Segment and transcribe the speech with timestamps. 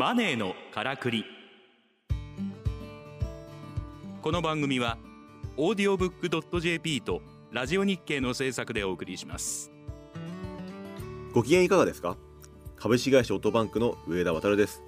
[0.00, 1.26] マネーのからくり。
[4.22, 4.96] この番組は
[5.58, 7.20] オーディオブックドット JP と
[7.52, 9.70] ラジオ日経の制作でお送りします。
[11.34, 12.16] ご機嫌いかがですか？
[12.76, 14.82] 株式会社オートバンクの上田渉です。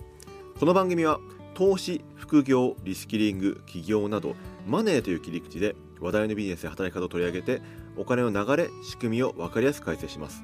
[0.59, 1.21] この番組は
[1.53, 4.35] 投資、副業、リスキリング、起業など
[4.67, 7.61] マネーという切り口で話題のビジネスや働き方を取り上げて
[7.99, 10.43] お金の流れ、仕組みを分かりやすく解説します。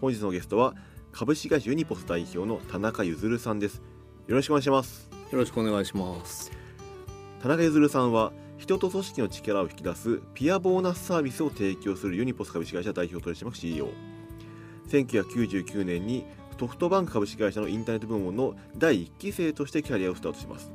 [0.00, 0.74] 本日のゲストは
[1.18, 3.80] 株式会社ユニポス代表の田中譲さんです。
[4.26, 5.08] よろしくお願いします。
[5.32, 6.52] よろしくお願いします。
[7.40, 13.88] 田中譲さんは人と組織の力を引き出すピアボーナスサービスを提供するユニポス株式会社代表取締役 CEO
[14.88, 16.26] 1999年に
[16.60, 20.70] ソフトバンク株式会社のインターネット部門の第1期生としてキャリアをスタートします。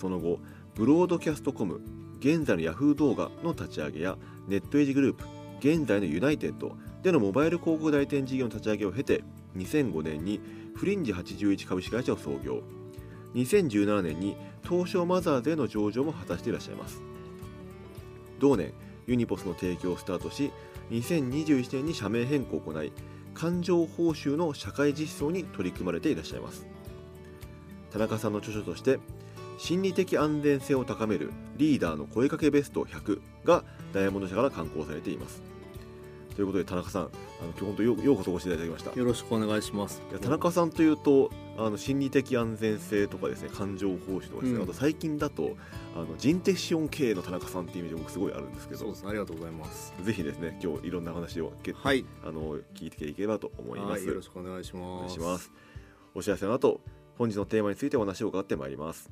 [0.00, 0.38] その後
[0.74, 1.82] ブロードキャストコム
[2.20, 4.16] 現在のヤフー動画の立ち上げや
[4.48, 5.26] ネットエイジグループ
[5.58, 9.22] 現在のユナイテッドでのモバイル広告代理店事業の立ち上げを経て
[9.56, 10.40] 2005年に
[10.74, 12.62] フリンジ81株式会社を創業
[13.34, 17.02] 2017年に東証マザーズへの上場も果たしていらっしゃいます。
[18.38, 18.72] 同年
[19.06, 20.50] ユニポスの提供をスタートし
[20.90, 22.92] 2021年に社名変更を行い
[23.34, 26.66] 感情報酬の社会実装に取り組まれていらっしゃいます。
[27.90, 28.98] 田中さんの著書として
[29.58, 35.53] 心理的安全性を高めるリーダーの声かけベスト100がダイヤモンド社から刊行されています。
[36.34, 37.10] ということで田中さんあの
[37.50, 40.02] 今日本当よようこそお越しいただきましたよろしくお願いします。
[40.10, 45.56] いや田中さんというとあの心理的安全性とかですね感情報酬とかですね、うんあと最近だと
[45.94, 49.10] あの人的資本経営の田中さんっていうイメージ僕すごいあるんですけどそうですね。
[49.10, 49.94] ありがとうございます。
[50.02, 52.04] ぜひですね今日いろんな話をけはい。
[52.24, 54.84] あの聞いていければと思います、はい、よろしくお願いします。
[54.84, 55.52] お願いします
[56.14, 56.80] お知らせの後
[57.16, 59.10] 本日のテーマについてお話を伺ってまいります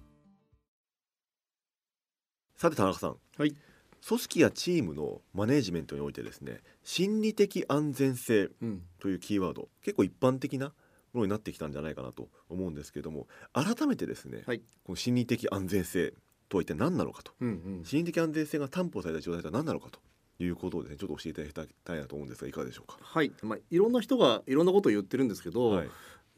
[2.56, 3.56] さて田中さんはい。
[4.06, 8.82] 組織やチームのマネジメントにおいてですね心理的安全性うん。
[8.98, 10.72] というキーワード結構一般的な
[11.12, 16.14] ものになってきたんじゃないかなと思うんですけれども改めてですね、はいこの心理的安全性
[16.48, 17.84] とは一体何なのかとうんうん。
[17.84, 20.00] 心理的安全性が担保された状態とは何なのかと
[20.42, 22.98] いうことをですねちょっと教えていただきたいなと思うんですがいかがでしょうか？
[23.00, 23.30] はい。
[23.42, 25.88] まあ、いろんな人がいろんなことを言ってるんですけど、はい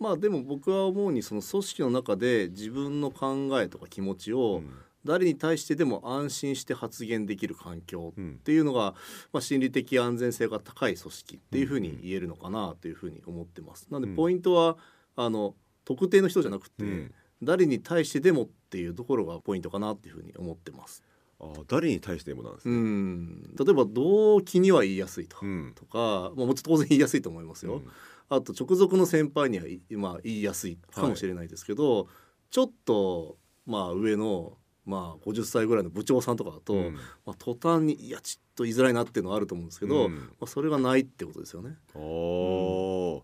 [0.00, 4.70] まあでも僕は思うにその組織の中で自分の考えとか気持ちをうん
[5.04, 8.94] 誰に対してでも安心して発言できる環境うんっていうのが、
[9.32, 13.88] まあ、心理的安全性が高い組織っていうふうに言えるのかなというふうに思ってます。
[13.90, 14.76] なのうんでポイントは
[15.16, 15.54] あの
[15.84, 21.04] 特定の人じゃなくて、うん誰に対してでもっていうところがポイントかなっていうふうに思ってます。
[21.40, 22.78] あ誰に対してもなんですうね。
[22.78, 27.74] ん例えば動機には言いやすいと、うんとか、まあ、もちろん当然言いやすいと思いますよ。
[27.74, 27.88] うん
[28.30, 32.08] あと直属の先輩には、いまあ、言いやすいかもしれないですけど、
[32.50, 33.36] ちょっと
[33.66, 34.56] まあ上の、
[34.86, 36.94] まあ、50歳ぐらいの部長さんとかだと、うん。
[37.24, 40.14] まあ、途端にいやちょっと言いづらいなっていうのはあると思うんですけど、うん。
[40.14, 41.76] まあ、それがないってことですよね。
[41.94, 43.22] あー。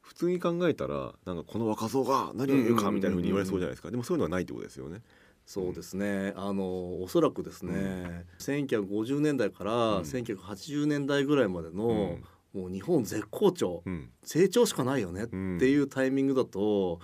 [0.00, 3.90] 普通に考えたらなんかこの若造が何を言うかみたいなふうに言われそうじゃないですか。
[3.90, 5.02] でもそういうのはないってことですよね。
[5.46, 6.32] そうですね。
[6.36, 10.02] あのおそらくですね、1950年代からうん。
[10.02, 12.18] 1980年代ぐらいまでの、
[12.52, 14.10] もう日本絶好調、うん。
[14.22, 17.00] 成長しかないよねっていうタイミングだと、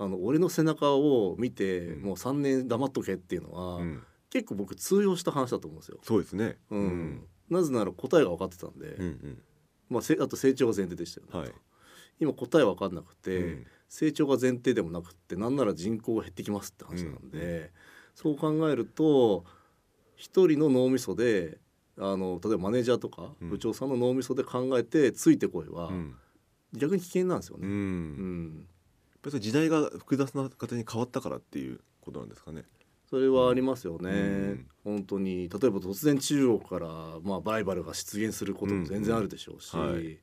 [0.00, 2.02] あの俺の背中を見て、うん。
[2.02, 4.02] もう3年黙っとけっていうのは、うん。
[4.30, 5.98] 結構僕通用した話だと思うんですよ。
[6.02, 6.56] そうですね。
[6.70, 7.28] うん。
[7.50, 9.42] なぜなら答えが分かってたんで、うんうん。
[9.90, 11.38] まあ、せあと成長が前提でしたよね。
[11.38, 11.52] はい。
[12.18, 13.66] 今答え分かんなくて、うん。
[13.88, 17.68] 成長が前提でもなくってなんなら人口が減ってきますって話なんで、うん。
[18.14, 19.44] そう考えると
[20.16, 21.58] 一人の脳みそで
[21.98, 23.50] あの例えばマネージャーとかうん。
[23.50, 26.14] 部長さんの脳みそで考えてついてこいは、うん。
[26.72, 27.66] 逆に危険なんですようね。
[27.66, 28.66] うん
[29.22, 32.64] ぱり時代が複雑な形に変わったからっていうことなんですかね。
[33.08, 34.68] それはありますよね、うん。
[34.84, 35.34] 本当に。
[35.36, 36.88] 例えば突然中国から、
[37.22, 39.92] まあ、ライバルが出現することも全然あるでしょうし、うん。
[39.92, 40.18] はい。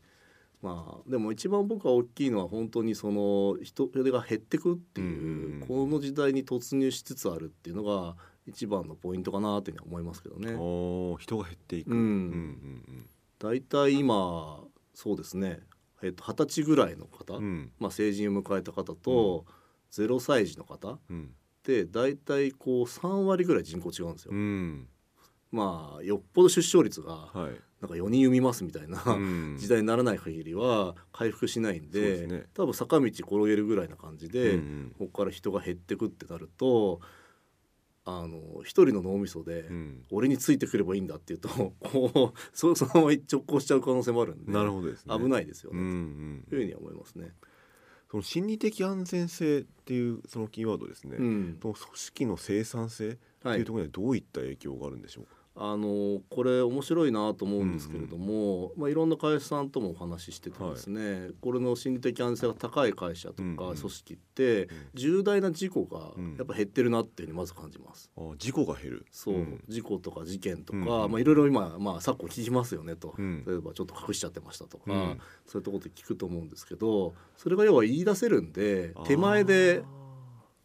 [0.61, 8.15] まあ、でも一番僕は大きいのは本当にその人手が減ってくっていう、うんこの時代に突入しつつあるっていうのが
[8.47, 10.55] 一番のポイントかなというふうには思いますけどね。
[10.55, 11.91] おー人が減っていく。
[11.91, 13.09] うんうん。
[13.37, 15.59] 大体今そうですね
[16.03, 17.43] えっと二十歳ぐらいの方、うん。
[17.43, 19.45] うんまあ、成人を迎えた方と、
[19.91, 21.23] 0歳児の方うん。
[21.23, 21.29] っ
[21.63, 24.31] て大体こう3割ぐらい人口違うんですよ。
[24.33, 24.87] うん。
[25.51, 27.61] まあよっぽど出生率がはい。
[27.79, 29.55] なんか4人産みますみたいな、うん。
[29.57, 32.47] 時代にならない限りは回復しないんでね。
[32.55, 34.95] 多分坂道転げるぐらいな感じで、うんうん。
[34.97, 37.01] ここから人が減ってくってなると
[38.09, 45.17] あの一人の脳みそで、うん俺についてくればいいんだっていうとこうそ そのまま直行しちゃう可能性もあるんでなるほどですね。
[45.19, 45.89] 危ないですようんうね、
[46.39, 47.33] んというふうには思いますね。
[48.09, 51.17] その心理的安全性っていうそのキーワードですね。
[51.19, 55.31] うんその組織の生産性ってはいいうところにはどういった影響があるんでしょうか？
[55.59, 63.55] あのこれ面白いなと思うんですけれども、まあ、いろんな会社さんともお話ししててですね、これの心理的安全性が高い会社とうんうん。
[63.57, 66.35] か組織って、重大な事故がうん。
[66.37, 68.11] やっぱ減ってるなっていうふうにまず感じます。
[68.15, 69.05] あ事故が減る。
[69.11, 69.63] そう、ん。
[69.67, 71.11] 事故とか事件とか、うんうん。
[71.11, 73.43] まあいろいろ今、まあ、昨今聞きますよねと、うん。
[73.47, 75.19] 例えばちょっと隠しちゃってましたとか、うん。
[75.45, 79.83] そういうところで聞くと思うんですけどそれが要は言い出せるんで手前で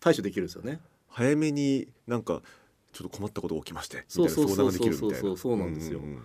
[0.01, 0.81] 対処できるんですよね。
[1.09, 2.43] 早めになんか
[2.93, 5.15] ちょっと困ったことが起きましてみたいなそうそう相談ができるみたいな。
[5.17, 6.21] そうそうそうそうなんですようんうん。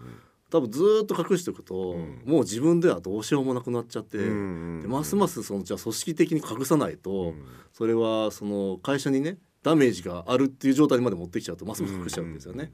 [0.50, 2.22] 多分ずーっと隠しておくと、うん。
[2.26, 7.46] もう自分ではどうしようもなくなっちゃって、うんうんうんでますますそのじゃあ組織的に隠さないと、うん。
[7.74, 12.72] それはその会社にねダメージがあるっていう状態にまで持ってきちゃうとますます隠しちゃうんですよね。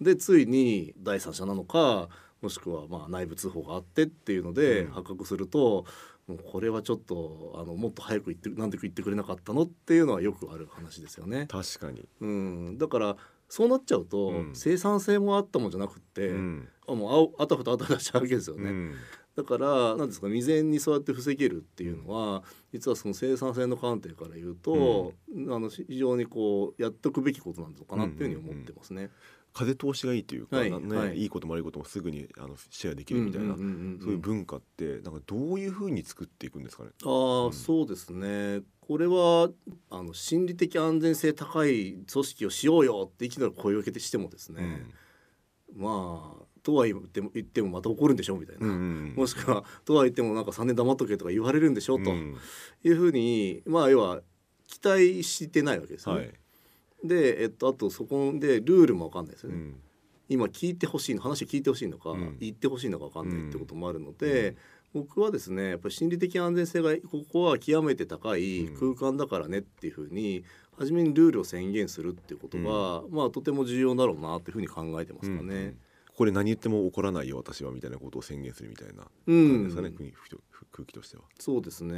[0.00, 2.08] でついに第三者なのか
[2.42, 4.92] もしくはまあ内部通報があってっていうのでうん。
[4.92, 5.84] 発覚すると、
[6.26, 11.46] もうこれはちょっとあのもっと早く言ってなんで言ってくれなかったのっていうのはよくある話ですよね。
[11.48, 13.16] 確かに、うん、だから
[13.48, 14.50] そうなっちゃうと、うん。
[14.54, 16.68] 生産性もあったもんじゃなくって、うん。
[16.86, 18.70] あもうああたふたあたふたしちゃうわけですよね。
[18.70, 18.94] うん。
[19.36, 22.42] だからなんですか未然にそうやって防げるっていうのは
[22.72, 29.10] 実はその生産性の観点から言うと、あの非常にこうやっとくべきことなのかなっていうふうに思ってますね。
[29.52, 31.18] 風通しがいいというか、はいなねはい。
[31.18, 36.90] い、いことも悪いこともすぐにあのシェアできるみたいな、うんうんうんうんそういう文化ってなんかどういうふうに作っていくんですかね？
[37.04, 37.52] ああ、うん。
[37.52, 38.62] そうですね。
[38.80, 39.50] これは
[39.90, 44.84] あの心理的安全性高い組織をしようよっていきなり声をかけてしてもですね、
[45.76, 52.36] まあとは言っても言ってもまた怒るんでしょみたいな、うんうんもしくはとは言ってもなんか3年黙っとけとか言われるんでしょ、とうん
[52.82, 54.20] いうふうにまあ要は
[54.66, 56.20] 期待してないわけですよね。
[56.20, 56.34] はい、
[57.04, 59.56] で、えっと、あとそこでルールも分かんないですよね。
[59.56, 59.80] うん。
[60.28, 62.36] 今聞いてほしいの話を聞いてほしいのか、うん。
[62.38, 64.56] 言ってほしいのか分かんないってこともあるので、
[64.92, 68.94] 僕はですねやっぱり心理的安全性がここは極めて高いうん。
[68.94, 70.44] 空間だからねっていうふうに
[70.78, 75.48] 初めにルールを宣言するっていうことが、まあとても重要だろうなっていうふうに考えてますかうん。
[75.48, 75.74] ね。
[76.20, 79.48] これ何言っても怒らないよ私はみたいなことを宣言するみたいなうん。
[79.48, 80.12] 感じですかね、国
[80.70, 81.22] 空気としては。
[81.38, 81.94] そうですね、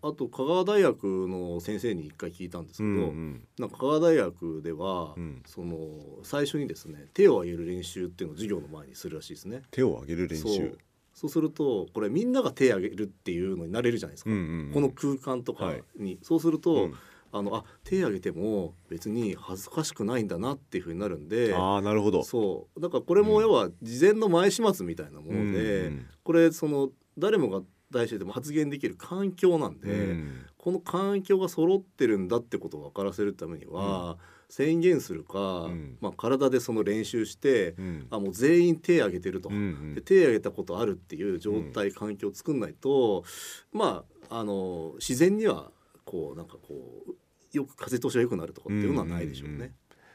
[0.00, 3.48] うあと香川大学の先生に一回聞いたんですけど、うんうん。
[3.58, 5.42] なんか香川大学では、うん。
[5.44, 5.88] その
[6.22, 9.62] 最初にですね手を挙げる練習っていうのを授業の前にするらしいですね。
[9.72, 10.78] 手を挙げる練習。
[11.12, 11.28] そう。
[11.28, 14.72] するとこれみんなが手を挙げるっていうのになれるじゃないですか、うんうんうん。
[14.72, 15.82] この空間とかはい。
[15.96, 16.94] に、そうすると、うん
[17.34, 22.22] あのあ手を挙げても別に恥ずかしくないんだなっていうふうになるんでああなるほど。
[22.22, 22.80] そう。
[22.80, 26.06] だからこれも要は事前の前始末みたいなもので、うん。
[26.22, 27.60] これその誰もが
[27.90, 30.46] 大してでも発言できる環境なんで、うん。
[30.56, 34.16] この環境が揃ってるんだってことを分からせるためには、
[34.48, 35.98] 宣言するか、うん。
[36.00, 38.06] まあ、体でその練習して、うん。
[38.10, 39.94] あもう全員手を挙げてると、うんうん。
[39.94, 43.24] で手を挙げたことあるっていう状態、環境を作んないと
[43.72, 45.70] まああの自然には
[46.04, 47.14] こうなんかこう
[47.54, 49.72] よく風通しが良くなるとかっていうのはないでしょうね。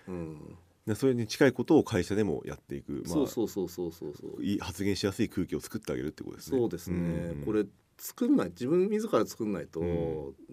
[0.08, 0.58] うん
[0.90, 4.44] でそれに近いことを会社でもやっていく、まあ、そうそうそうそうそうそう。
[4.44, 6.58] いい発言しやすい空気を作ってあげるってことですね。
[6.58, 7.46] そうですね、うん。
[7.46, 7.66] これ
[8.00, 9.84] 作んない自分自ら作んないと、う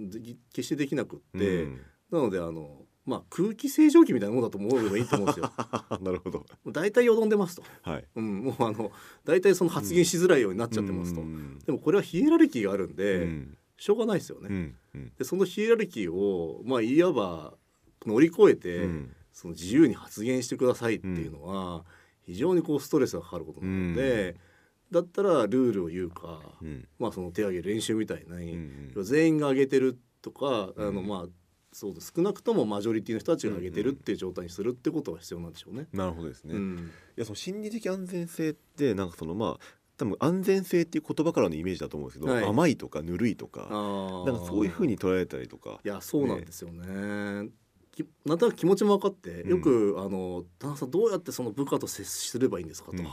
[0.01, 0.11] ん。
[0.11, 0.21] で
[0.53, 1.81] 決してできなくっうて、ん。
[2.11, 5.51] なのであのまあ空気清浄機みたいなものだと思えばいいと思うんですよ。
[6.03, 6.45] なるほど。
[6.67, 8.05] 大体よどんでますと、はい。
[8.17, 8.93] うん、もうあの
[9.25, 11.61] 大体その発言しづらいようになっちゃってますと、うん。
[11.65, 14.49] でもこれはヒエラルキーがあるんうで、んしょうがないですよね。
[14.51, 15.13] うんうん。
[15.19, 17.55] でそのヒエラルキーをまあいわば
[18.07, 19.17] 乗り越えて、うん。
[19.33, 21.85] その自由に発言してくださいっていうのは、
[22.25, 24.35] 非常にこうストレスがかかることなので、
[24.91, 26.89] だったらルールを言うか、うん。
[26.99, 31.27] まあその手を挙げる練習みたいに、うん全員が上げてるとか、あのうんまあ
[31.71, 32.15] そうです。
[32.17, 35.87] 少なくともマジョリティの人たちが上げてるっていう状態にするってことが必要なんでしょうね。
[35.93, 36.55] なるほどですね。
[36.55, 42.45] いうんやその心理的安全性ってなんかそのまあ多分安全性っていう言葉からのイメージだと思うんですけど、はい。
[42.45, 45.81] 甘いとかぬるいとかあなんかそういうふうに捉えたりとか。
[45.85, 47.49] いやそうなんですよね。
[47.93, 49.51] きなんとなく気持ちも分かってうん。
[49.51, 52.91] よく、あの田中さんどうやってその部下と接すればいいんですか？
[52.91, 53.07] と、うん。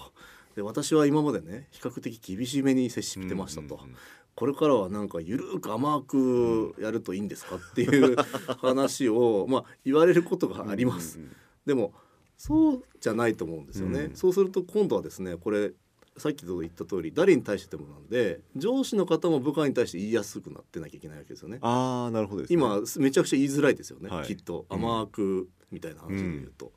[0.56, 3.96] で私は今までね比較的厳しめに接してましたと、うんうんうん
[4.36, 7.58] これからはなんかゆるく甘くやるといいんですか？
[7.58, 8.16] っていう
[8.58, 11.20] 話を、まあ、言われることがあります。
[11.68, 11.94] でも
[12.36, 14.00] そうじゃないと思うんですよね。
[14.06, 14.16] うん。
[14.16, 15.74] そうすると今度はですねこれ
[16.18, 21.58] さっきと言った通り誰に対してもなんで上司の方も部下に対して言いやすくなってなきゃいけないわけですよね。
[21.62, 22.54] ああなるほどですね。
[22.56, 24.26] 今めちゃくちゃ言いづらいですよね、はい。
[24.26, 24.66] きっと。
[24.70, 24.78] うん。
[24.78, 26.72] 甘くみたいな話で言うと。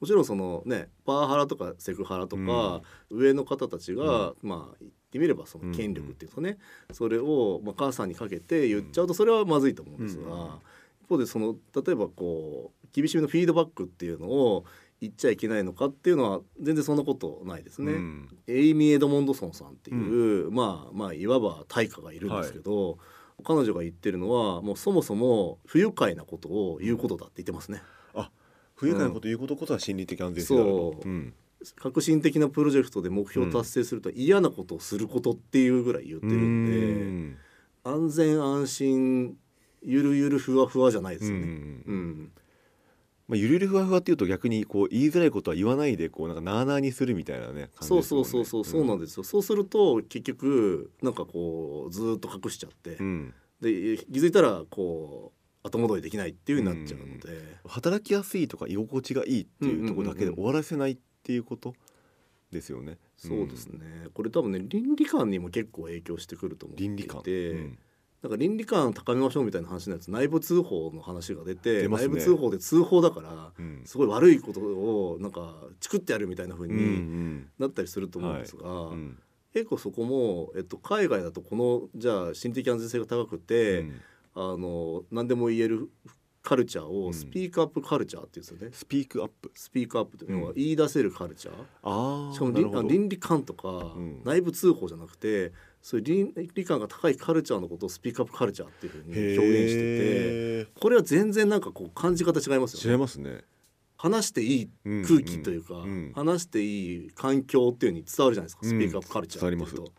[0.00, 6.58] もちろんそのねパワハラとかセクハラとか、上の方たちが、まあ言ってみればその権力っていうかね、
[6.90, 10.48] それをまあ母さんにかけて言っちゃうとそれはまずいと思うんですが、うん。
[11.04, 14.64] 一方でその例えばこう厳しめのフィードバックっていうのを
[15.02, 17.92] 言っちゃいけないのかっていうのは全然そんなことないですね。
[17.92, 22.98] うんエイミー・エドモンドソンさんっていう、まあまあいわば大家がいるんですけど、
[23.42, 27.82] 彼女が言ってるのはもうそもそも不愉快なことを言うことだって言ってますね。
[28.14, 28.30] あ
[28.76, 30.68] 不愉快なこと言うことこそは心理的安全性だと。
[30.68, 31.34] そううん
[31.76, 37.36] 革新的なプロジェクトで目標を達成すると嫌なことをすることっていうぐらい言ってるんで、うん
[37.84, 39.36] 安全安心
[39.82, 41.44] ゆるゆるふわふわじゃないですよね。
[41.44, 42.32] うんうん
[43.32, 53.34] まあ、ゆるゆるふわふわっていうと逆にこう言いづらいことは言わないでこうなんかなあなあにするみたいなね感じそうそうそうそうそうなんですよ、そうすると結局なんかこうずーっと隠しちゃって、うん。
[53.62, 55.32] で気づいたらこ
[55.64, 61.74] う後戻りできないっていう風になっちゃうので、働きやすいとか居心地がいいっていうところだけでうんうんうん終わらせないっていうこと
[62.50, 62.98] ですよね。
[63.16, 67.22] そうですね、これ多分ね倫理観にも結構影響してくると思ってい倫理観、
[68.22, 71.88] なんか倫理観高めましょうみたいな話のやつ内部通報の話が出てね。
[71.88, 73.82] 内部通報で通報だからうん。
[73.84, 77.50] すごい悪いことをなんかチクってやるみたいな風うんうにん。
[77.58, 79.18] なったりすると思うんですが、うん。
[79.52, 84.00] 結構そこも、えっと、海外だとこのじゃあ心理的安全性が高くて、うん。
[84.34, 85.90] あの何でも言える
[86.42, 87.08] カルチャーうん。
[87.08, 88.72] をスピークアップカルチャーっていうんですよね。
[88.72, 92.52] スピークアップスピークアップというのはうん言い出せるカルチャー、ああしかも
[92.88, 94.22] 倫理観とかん。
[94.24, 95.52] 内部通報じゃなくて、
[95.82, 103.02] そういう倫理観が高いカルチャーのことをスピークアップカルチャーっていうふうに表現しててへこれは全然なんかこう感じ方違いますー違いよね。
[103.02, 103.40] ますね。
[103.96, 108.70] 話していいうん空気というか、ん話していい環境っていうのに伝わるじゃないですか、うん。
[108.70, 109.92] スピークアップカルチャーっていうと。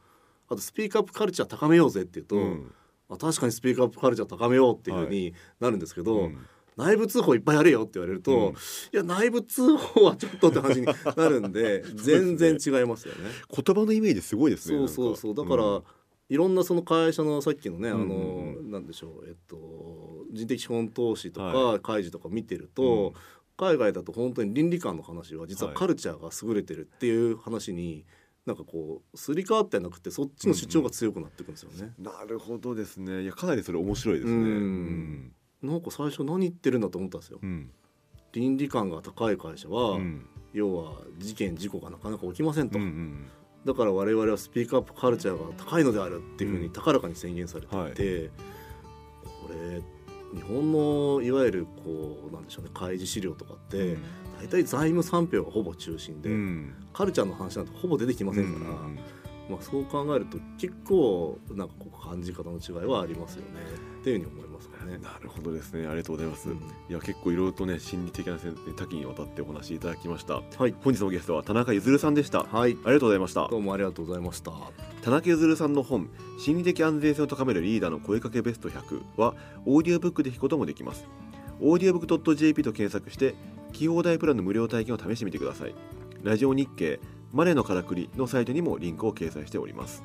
[0.50, 2.72] あとスピークアップカルチャー高めようぜっていうと、うん。
[3.10, 6.38] あ確かにスピークアップカルチャー高めようっていうふうになるんですけど、うん
[6.78, 8.54] 内部通報いっぱいやれよって言われると、うん。
[8.54, 8.56] い
[8.92, 13.30] や内部通報はちょっとって話になるんで 全然違いますよね。
[13.50, 14.78] 言葉のイメージすごいですね。
[14.80, 15.36] そうそうそう。
[15.36, 15.82] だから、なん。
[15.82, 15.88] か
[16.30, 18.72] いろんなその会社のさっきのね、あうんのうん。
[18.72, 23.14] なんでしょうえっと人的資本投資とか、は開示とか見てると、うん。
[23.56, 25.78] 海外だと本当に倫理観の話は実ははい。
[25.78, 28.06] カルチャーが優れてるっていう話に、
[28.46, 31.94] なんかこうすり替わってなくてそっちの主張が強くなっていくんですよね。
[32.00, 33.22] なるほどですね。
[33.24, 34.34] いやかなりそれ面白いですね。
[34.34, 34.42] うん。
[34.42, 35.34] うん
[35.64, 37.40] なんか最初何言ってるんだと思ったんですよ。
[37.42, 37.72] うん。
[38.34, 40.26] 倫理観が高い会社は、うん。
[40.52, 43.26] 要は事件事故がなかなか起きませんと、うんうん
[43.66, 46.74] だから我々はスピークアップカルチャーが高いのであるっていうふうにうん。
[46.74, 47.96] 高らかに宣言されてい。
[47.96, 48.30] て、
[49.24, 49.82] これ
[50.38, 53.96] 日本のいわゆるこうなんでしょうね開示資料とかって、
[54.42, 56.74] 大体財務産票がほぼ中心で、うん。
[56.92, 59.00] カルチャーの話なんてほぼ出てきませんから、うん。
[59.50, 63.48] まあ、そう考えると結構なんかこう感じ方の違いはありますよね
[64.02, 64.98] っていうふうに思いますかね。
[64.98, 65.88] なるほどですね。
[65.88, 66.50] ありがとうございます。
[66.50, 66.56] うん
[66.90, 68.38] いや結構いろいろとね心理的な
[68.76, 70.36] 多岐にわたってお話しいただきました。
[70.58, 72.48] はい、本日のゲストは田中ゆずるさんでした。
[72.52, 73.58] あはい、りがとうございましたど。
[73.58, 74.52] うもありがとうございました。
[75.04, 76.10] 田中ゆずるさんの本
[76.40, 79.36] 「心理的安全性を高めるリーダーの声かけベスト100」は
[79.66, 81.06] オーディオブックで聞くこともできます
[81.60, 83.36] オーディオブック .jp と検索して
[83.74, 85.76] 聴き放題プランの無料体験を試してみてください
[86.24, 87.02] ラジオ日経
[87.34, 90.04] マネーのからくりのサイトにもリンクを掲載しております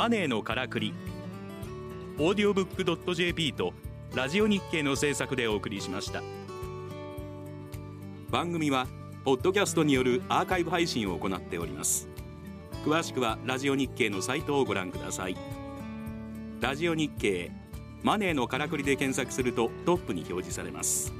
[0.00, 0.94] マネーのからくり。
[2.18, 3.74] オーディオブックドット JP と
[4.14, 6.22] ラジオ日経の制作でお送りしました。
[8.30, 8.86] 番組は
[9.26, 12.08] ポッドキャストによるアーカイブ配信を行っております。
[12.82, 15.36] 詳しくはラジオ日経のサイトをご覧ください。
[16.62, 17.52] ラジオ日経
[18.02, 21.12] マネーのからくりで検索するとトップに表示されます。